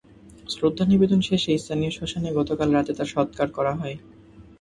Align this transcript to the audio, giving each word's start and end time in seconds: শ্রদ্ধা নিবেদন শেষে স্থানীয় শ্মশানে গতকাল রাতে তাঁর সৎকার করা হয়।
শ্রদ্ধা 0.49 0.85
নিবেদন 0.85 1.19
শেষে 1.21 1.51
স্থানীয় 1.57 1.91
শ্মশানে 1.91 2.29
গতকাল 2.39 2.69
রাতে 2.71 2.91
তাঁর 2.97 3.11
সৎকার 3.13 3.47
করা 3.51 3.73
হয়। 3.75 3.95